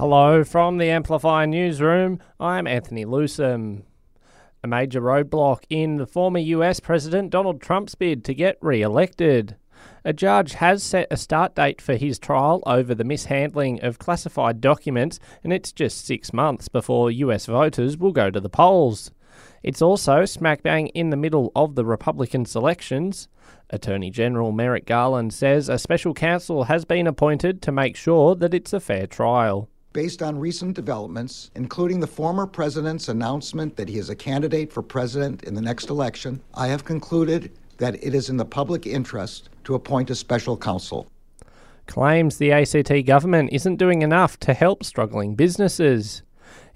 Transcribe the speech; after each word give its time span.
Hello 0.00 0.44
from 0.44 0.78
the 0.78 0.88
Amplify 0.88 1.44
newsroom. 1.44 2.20
I'm 2.40 2.66
Anthony 2.66 3.04
Lewsome. 3.04 3.82
A 4.64 4.66
major 4.66 4.98
roadblock 4.98 5.64
in 5.68 5.98
the 5.98 6.06
former 6.06 6.38
US 6.38 6.80
President 6.80 7.28
Donald 7.28 7.60
Trump's 7.60 7.94
bid 7.94 8.24
to 8.24 8.32
get 8.32 8.56
re 8.62 8.80
elected. 8.80 9.56
A 10.02 10.14
judge 10.14 10.54
has 10.54 10.82
set 10.82 11.06
a 11.10 11.18
start 11.18 11.54
date 11.54 11.82
for 11.82 11.96
his 11.96 12.18
trial 12.18 12.62
over 12.64 12.94
the 12.94 13.04
mishandling 13.04 13.84
of 13.84 13.98
classified 13.98 14.62
documents, 14.62 15.20
and 15.44 15.52
it's 15.52 15.70
just 15.70 16.06
six 16.06 16.32
months 16.32 16.68
before 16.68 17.10
US 17.10 17.44
voters 17.44 17.98
will 17.98 18.12
go 18.12 18.30
to 18.30 18.40
the 18.40 18.48
polls. 18.48 19.10
It's 19.62 19.82
also 19.82 20.24
smack 20.24 20.62
bang 20.62 20.86
in 20.86 21.10
the 21.10 21.18
middle 21.18 21.52
of 21.54 21.74
the 21.74 21.84
Republican 21.84 22.46
selections. 22.46 23.28
Attorney 23.68 24.10
General 24.10 24.50
Merrick 24.50 24.86
Garland 24.86 25.34
says 25.34 25.68
a 25.68 25.78
special 25.78 26.14
counsel 26.14 26.64
has 26.64 26.86
been 26.86 27.06
appointed 27.06 27.60
to 27.60 27.70
make 27.70 27.96
sure 27.96 28.34
that 28.36 28.54
it's 28.54 28.72
a 28.72 28.80
fair 28.80 29.06
trial. 29.06 29.68
Based 29.92 30.22
on 30.22 30.38
recent 30.38 30.76
developments, 30.76 31.50
including 31.56 31.98
the 31.98 32.06
former 32.06 32.46
president's 32.46 33.08
announcement 33.08 33.74
that 33.74 33.88
he 33.88 33.98
is 33.98 34.08
a 34.08 34.14
candidate 34.14 34.72
for 34.72 34.82
president 34.82 35.42
in 35.42 35.54
the 35.54 35.60
next 35.60 35.90
election, 35.90 36.40
I 36.54 36.68
have 36.68 36.84
concluded 36.84 37.50
that 37.78 37.96
it 37.96 38.14
is 38.14 38.30
in 38.30 38.36
the 38.36 38.44
public 38.44 38.86
interest 38.86 39.48
to 39.64 39.74
appoint 39.74 40.08
a 40.08 40.14
special 40.14 40.56
counsel. 40.56 41.10
Claims 41.88 42.38
the 42.38 42.52
ACT 42.52 43.04
government 43.04 43.50
isn't 43.52 43.78
doing 43.78 44.02
enough 44.02 44.38
to 44.40 44.54
help 44.54 44.84
struggling 44.84 45.34
businesses. 45.34 46.22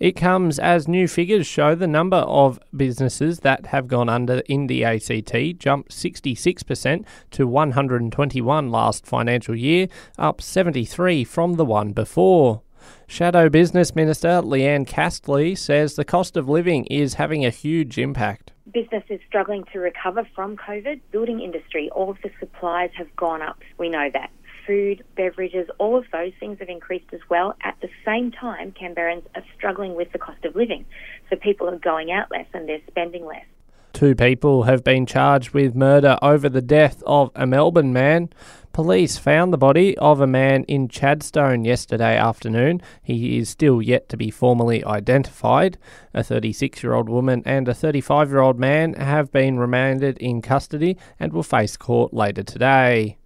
It 0.00 0.16
comes 0.16 0.58
as 0.58 0.88
new 0.88 1.06
figures 1.06 1.46
show 1.46 1.76
the 1.76 1.86
number 1.86 2.16
of 2.16 2.58
businesses 2.76 3.40
that 3.40 3.66
have 3.66 3.86
gone 3.86 4.08
under 4.08 4.42
in 4.46 4.66
the 4.66 4.84
ACT 4.84 5.60
jumped 5.60 5.92
66% 5.92 7.04
to 7.30 7.46
121 7.46 8.70
last 8.72 9.06
financial 9.06 9.54
year, 9.54 9.86
up 10.18 10.40
73 10.40 11.22
from 11.22 11.54
the 11.54 11.64
one 11.64 11.92
before. 11.92 12.63
Shadow 13.06 13.48
Business 13.48 13.94
Minister 13.94 14.42
Leanne 14.42 14.86
Castley 14.86 15.54
says 15.54 15.94
the 15.94 16.04
cost 16.04 16.36
of 16.36 16.48
living 16.48 16.86
is 16.86 17.14
having 17.14 17.44
a 17.44 17.50
huge 17.50 17.98
impact. 17.98 18.52
Business 18.72 19.04
is 19.08 19.20
struggling 19.26 19.64
to 19.72 19.78
recover 19.78 20.26
from 20.34 20.56
COVID. 20.56 21.00
Building 21.10 21.40
industry, 21.40 21.90
all 21.90 22.10
of 22.10 22.18
the 22.22 22.30
supplies 22.40 22.90
have 22.96 23.14
gone 23.16 23.42
up. 23.42 23.58
We 23.78 23.88
know 23.88 24.08
that. 24.12 24.30
Food, 24.66 25.04
beverages, 25.16 25.68
all 25.78 25.98
of 25.98 26.06
those 26.10 26.32
things 26.40 26.58
have 26.60 26.68
increased 26.68 27.12
as 27.12 27.20
well. 27.28 27.54
At 27.62 27.76
the 27.82 27.90
same 28.04 28.32
time, 28.32 28.72
Canberrans 28.72 29.24
are 29.34 29.44
struggling 29.54 29.94
with 29.94 30.10
the 30.12 30.18
cost 30.18 30.44
of 30.44 30.56
living. 30.56 30.86
So 31.28 31.36
people 31.36 31.68
are 31.68 31.78
going 31.78 32.10
out 32.10 32.30
less 32.30 32.46
and 32.54 32.68
they're 32.68 32.80
spending 32.88 33.26
less. 33.26 33.44
Two 33.92 34.16
people 34.16 34.64
have 34.64 34.82
been 34.82 35.06
charged 35.06 35.50
with 35.50 35.76
murder 35.76 36.18
over 36.20 36.48
the 36.48 36.60
death 36.60 37.00
of 37.06 37.30
a 37.36 37.46
Melbourne 37.46 37.92
man. 37.92 38.28
Police 38.74 39.18
found 39.18 39.52
the 39.52 39.56
body 39.56 39.96
of 39.98 40.20
a 40.20 40.26
man 40.26 40.64
in 40.64 40.88
Chadstone 40.88 41.64
yesterday 41.64 42.16
afternoon. 42.16 42.82
He 43.04 43.38
is 43.38 43.48
still 43.48 43.80
yet 43.80 44.08
to 44.08 44.16
be 44.16 44.32
formally 44.32 44.84
identified. 44.84 45.78
A 46.12 46.24
36 46.24 46.82
year 46.82 46.92
old 46.92 47.08
woman 47.08 47.44
and 47.46 47.68
a 47.68 47.72
35 47.72 48.30
year 48.30 48.40
old 48.40 48.58
man 48.58 48.94
have 48.94 49.30
been 49.30 49.60
remanded 49.60 50.18
in 50.18 50.42
custody 50.42 50.96
and 51.20 51.32
will 51.32 51.44
face 51.44 51.76
court 51.76 52.12
later 52.12 52.42
today. 52.42 53.16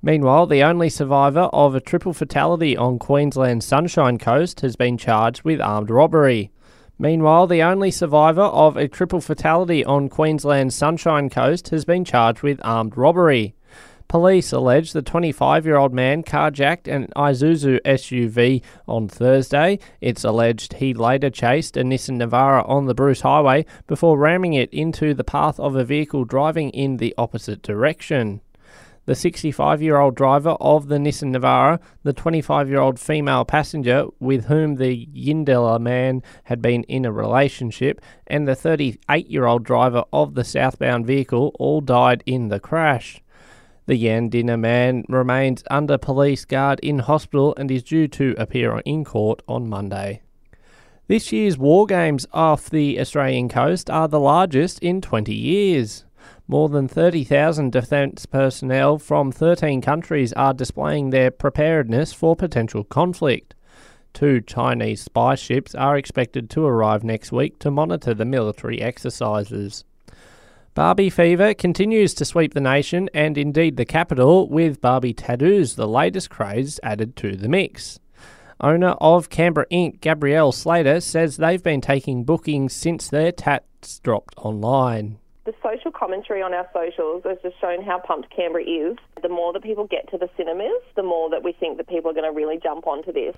Meanwhile, 0.00 0.46
the 0.46 0.62
only 0.62 0.88
survivor 0.88 1.50
of 1.52 1.74
a 1.74 1.82
triple 1.82 2.14
fatality 2.14 2.74
on 2.74 2.98
Queensland's 2.98 3.66
Sunshine 3.66 4.16
Coast 4.16 4.62
has 4.62 4.74
been 4.74 4.96
charged 4.96 5.42
with 5.42 5.60
armed 5.60 5.90
robbery. 5.90 6.50
Meanwhile, 6.98 7.48
the 7.48 7.62
only 7.62 7.90
survivor 7.90 8.44
of 8.44 8.78
a 8.78 8.88
triple 8.88 9.20
fatality 9.20 9.84
on 9.84 10.08
Queensland's 10.08 10.74
Sunshine 10.74 11.28
Coast 11.28 11.68
has 11.68 11.84
been 11.84 12.06
charged 12.06 12.40
with 12.40 12.58
armed 12.64 12.96
robbery. 12.96 13.54
Police 14.14 14.52
allege 14.52 14.92
the 14.92 15.02
25 15.02 15.66
year 15.66 15.74
old 15.74 15.92
man 15.92 16.22
carjacked 16.22 16.86
an 16.86 17.08
Isuzu 17.16 17.80
SUV 17.80 18.62
on 18.86 19.08
Thursday. 19.08 19.80
It's 20.00 20.22
alleged 20.22 20.74
he 20.74 20.94
later 20.94 21.30
chased 21.30 21.76
a 21.76 21.82
Nissan 21.82 22.22
Navara 22.22 22.62
on 22.68 22.86
the 22.86 22.94
Bruce 22.94 23.22
Highway 23.22 23.66
before 23.88 24.16
ramming 24.16 24.54
it 24.54 24.72
into 24.72 25.14
the 25.14 25.24
path 25.24 25.58
of 25.58 25.74
a 25.74 25.82
vehicle 25.82 26.24
driving 26.24 26.70
in 26.70 26.98
the 26.98 27.12
opposite 27.18 27.60
direction 27.60 28.40
the 29.06 29.16
65 29.16 29.82
year 29.82 29.98
old 29.98 30.14
driver 30.14 30.56
of 30.60 30.86
the 30.86 30.98
Nissan 30.98 31.36
Navara, 31.36 31.80
the 32.04 32.12
25 32.12 32.68
year 32.68 32.78
old 32.78 33.00
female 33.00 33.44
passenger 33.44 34.06
with 34.20 34.44
whom 34.44 34.76
the 34.76 35.08
Yandina 35.12 35.80
man 35.80 36.22
had 36.44 36.62
been 36.62 36.84
in 36.84 37.04
a 37.04 37.10
relationship, 37.10 38.00
and 38.28 38.46
the 38.46 38.54
38 38.54 39.28
year 39.28 39.46
old 39.46 39.64
driver 39.64 40.04
of 40.12 40.34
the 40.34 40.44
southbound 40.44 41.04
vehicle 41.04 41.50
all 41.58 41.80
died 41.80 42.22
in 42.26 42.46
the 42.46 42.60
crash. 42.60 43.23
The 43.86 44.02
Yandina 44.02 44.58
man 44.58 45.04
remains 45.10 45.62
under 45.70 45.98
police 45.98 46.46
guard 46.46 46.80
in 46.80 47.00
hospital 47.00 47.54
and 47.58 47.70
is 47.70 47.82
due 47.82 48.08
to 48.08 48.34
appear 48.38 48.78
in 48.86 49.04
court 49.04 49.42
on 49.46 49.68
Monday. 49.68 50.22
This 51.06 51.32
year's 51.32 51.58
war 51.58 51.84
games 51.84 52.26
off 52.32 52.70
the 52.70 52.98
Australian 52.98 53.50
coast 53.50 53.90
are 53.90 54.08
the 54.08 54.20
largest 54.20 54.78
in 54.78 55.02
20 55.02 55.34
years. 55.34 56.06
More 56.48 56.70
than 56.70 56.88
30,000 56.88 57.72
defence 57.72 58.24
personnel 58.24 58.96
from 58.96 59.30
13 59.30 59.82
countries 59.82 60.32
are 60.32 60.54
displaying 60.54 61.10
their 61.10 61.30
preparedness 61.30 62.14
for 62.14 62.34
potential 62.34 62.84
conflict. 62.84 63.54
Two 64.14 64.40
Chinese 64.40 65.02
spy 65.02 65.34
ships 65.34 65.74
are 65.74 65.98
expected 65.98 66.48
to 66.50 66.64
arrive 66.64 67.04
next 67.04 67.32
week 67.32 67.58
to 67.58 67.70
monitor 67.70 68.14
the 68.14 68.24
military 68.24 68.80
exercises. 68.80 69.84
Barbie 70.74 71.08
fever 71.08 71.54
continues 71.54 72.14
to 72.14 72.24
sweep 72.24 72.52
the 72.52 72.60
nation 72.60 73.08
and 73.14 73.38
indeed 73.38 73.76
the 73.76 73.84
capital, 73.84 74.48
with 74.48 74.80
Barbie 74.80 75.14
tattoos 75.14 75.76
the 75.76 75.86
latest 75.86 76.30
craze 76.30 76.80
added 76.82 77.14
to 77.14 77.36
the 77.36 77.48
mix. 77.48 78.00
Owner 78.60 78.96
of 79.00 79.30
Canberra 79.30 79.66
Ink, 79.70 80.00
Gabrielle 80.00 80.50
Slater, 80.50 81.00
says 81.00 81.36
they've 81.36 81.62
been 81.62 81.80
taking 81.80 82.24
bookings 82.24 82.72
since 82.72 83.08
their 83.08 83.30
tats 83.30 84.00
dropped 84.00 84.34
online 84.36 85.18
the 85.44 85.54
social 85.62 85.90
commentary 85.90 86.40
on 86.40 86.54
our 86.54 86.66
socials 86.72 87.22
has 87.24 87.36
just 87.42 87.60
shown 87.60 87.82
how 87.82 87.98
pumped 87.98 88.34
Canberra 88.34 88.64
is. 88.64 88.96
The 89.22 89.28
more 89.28 89.52
that 89.52 89.62
people 89.62 89.86
get 89.86 90.10
to 90.10 90.18
the 90.18 90.28
cinemas, 90.36 90.80
the 90.96 91.02
more 91.02 91.28
that 91.30 91.42
we 91.42 91.52
think 91.52 91.76
that 91.76 91.86
people 91.86 92.10
are 92.10 92.14
going 92.14 92.24
to 92.24 92.34
really 92.34 92.58
jump 92.62 92.86
onto 92.86 93.12
this. 93.12 93.36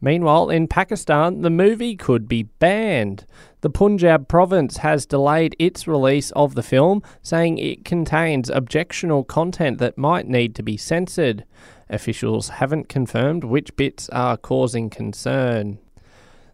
Meanwhile, 0.00 0.50
in 0.50 0.68
Pakistan, 0.68 1.40
the 1.40 1.50
movie 1.50 1.96
could 1.96 2.28
be 2.28 2.44
banned. 2.44 3.24
The 3.62 3.70
Punjab 3.70 4.28
province 4.28 4.78
has 4.78 5.06
delayed 5.06 5.56
its 5.58 5.88
release 5.88 6.30
of 6.32 6.54
the 6.54 6.62
film, 6.62 7.02
saying 7.22 7.58
it 7.58 7.84
contains 7.84 8.50
objectionable 8.50 9.24
content 9.24 9.78
that 9.78 9.96
might 9.96 10.28
need 10.28 10.54
to 10.56 10.62
be 10.62 10.76
censored. 10.76 11.44
Officials 11.88 12.50
haven't 12.50 12.88
confirmed 12.88 13.44
which 13.44 13.74
bits 13.76 14.08
are 14.10 14.36
causing 14.36 14.90
concern. 14.90 15.78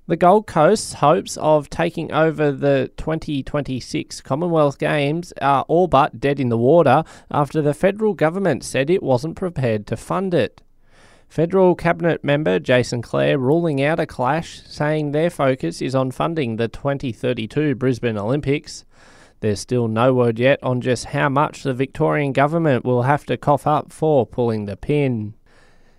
The 0.06 0.16
Gold 0.16 0.47
Coast's 0.47 0.94
hopes 0.94 1.36
of 1.36 1.70
taking 1.70 2.12
over 2.12 2.52
the 2.52 2.91
2026 2.97 4.20
Commonwealth 4.20 4.78
Games 4.78 5.32
are 5.41 5.64
all 5.69 5.86
but 5.86 6.20
dead 6.20 6.41
in 6.41 6.48
the 6.48 6.58
water 6.58 7.04
after 7.31 7.62
the 7.62 7.72
federal 7.72 8.12
government 8.12 8.64
said 8.64 8.91
it 8.91 9.02
wasn't 9.02 9.36
prepared 9.36 9.86
to 9.86 9.97
fund 9.97 10.34
it. 10.34 10.60
Federal 11.32 11.75
Cabinet 11.75 12.22
member 12.22 12.59
Jason 12.59 13.00
Clare 13.00 13.38
ruling 13.38 13.82
out 13.82 13.98
a 13.98 14.04
clash, 14.04 14.60
saying 14.66 15.12
their 15.12 15.31
focus 15.31 15.81
is 15.81 15.94
on 15.94 16.10
funding 16.10 16.56
the 16.56 16.69
2032 16.69 17.75
Brisbane 17.75 18.19
Olympics. 18.19 18.84
There's 19.41 19.59
still 19.59 19.88
no 19.88 20.12
word 20.12 20.38
yet 20.38 20.62
on 20.62 20.82
just 20.82 21.06
how 21.06 21.31
much 21.31 21.62
the 21.62 21.72
Victorian 21.72 22.34
government 22.34 22.84
will 22.84 23.04
have 23.04 23.25
to 23.25 23.38
cough 23.38 23.66
up 23.66 23.94
for 23.94 24.26
pulling 24.26 24.66
the 24.66 24.76
pin. 24.76 25.32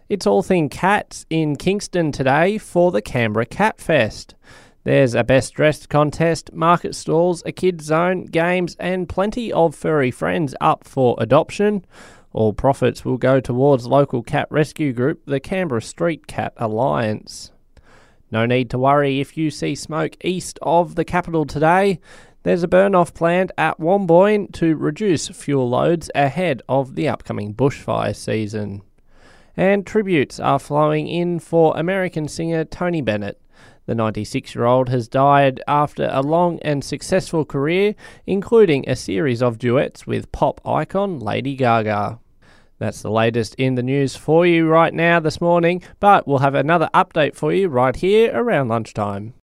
It's 0.08 0.28
all 0.28 0.44
thing 0.44 0.70
cats 0.70 1.26
in 1.32 1.56
Kingston 1.56 2.12
today 2.12 2.60
for 2.60 2.92
the 2.92 3.02
Canberra 3.02 3.48
Cat 3.48 3.82
Fest. 3.82 4.36
There's 4.84 5.16
a 5.16 5.24
best 5.24 5.56
dressed 5.56 5.90
contest, 5.90 6.54
market 6.54 6.94
stalls, 6.94 7.42
a 7.44 7.52
kids 7.52 7.86
zone, 7.86 8.26
games, 8.26 8.76
and 8.80 9.10
plenty 9.10 9.52
of 9.52 9.74
furry 9.74 10.12
friends 10.12 10.54
up 10.62 10.84
for 10.84 11.16
adoption. 11.18 11.86
All 12.34 12.52
profits 12.52 13.06
will 13.06 13.18
go 13.18 13.40
towards 13.40 13.88
local 13.88 14.24
cat 14.24 14.48
rescue 14.50 14.92
group, 14.92 15.22
the 15.26 15.40
Canberra 15.40 15.82
Street 15.82 16.28
Cat 16.28 16.54
Alliance. 16.58 17.52
No 18.32 18.46
need 18.46 18.70
to 18.72 18.78
worry 18.78 19.22
if 19.22 19.38
you 19.38 19.52
see 19.52 19.76
smoke 19.76 20.18
east 20.24 20.60
of 20.62 20.96
the 20.96 21.06
capital 21.06 21.46
today. 21.46 22.00
There's 22.42 22.64
a 22.64 22.68
burn 22.68 22.96
off 22.96 23.14
planned 23.14 23.52
at 23.58 23.80
Wamboin 23.80 24.52
to 24.54 24.76
reduce 24.76 25.30
fuel 25.30 25.70
loads 25.70 26.12
ahead 26.14 26.62
of 26.68 26.96
the 26.96 27.08
upcoming 27.08 27.54
bushfire 27.54 28.16
season 28.16 28.82
and 29.56 29.86
tributes 29.86 30.40
are 30.40 30.60
flowing 30.60 31.08
in 31.08 31.40
for 31.40 31.78
American 31.78 32.28
singer 32.28 32.66
Tony 32.66 33.02
Bennett. 33.02 33.40
The 33.86 33.96
96 33.96 34.56
year 34.56 34.66
old 34.66 34.90
has 34.90 35.08
died 35.08 35.62
after 35.68 36.10
a 36.12 36.22
long 36.22 36.60
and 36.62 36.84
successful 36.84 37.46
career, 37.46 37.96
including 38.26 38.88
a 38.88 38.96
series 38.96 39.42
of 39.42 39.60
duets 39.60 40.08
with 40.08 40.32
pop 40.32 40.62
icon 40.66 41.20
Lady 41.20 41.56
Gaga. 41.56 42.20
That's 42.80 43.02
the 43.02 43.12
latest 43.12 43.56
in 43.56 43.76
the 43.76 43.84
news 43.84 44.16
for 44.16 44.46
you 44.46 44.68
right 44.68 44.94
now 44.94 45.20
this 45.20 45.40
morning, 45.40 45.84
but 46.00 46.28
we'll 46.28 46.40
have 46.40 46.56
another 46.56 46.90
update 46.94 47.36
for 47.36 47.54
you 47.54 47.68
right 47.70 47.96
here 47.96 48.32
around 48.34 48.70
lunchtime. 48.70 49.34